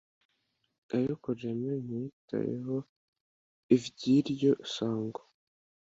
[0.97, 2.77] ariko Jammeh ntiyitayeho
[3.75, 5.21] ivyiryo sango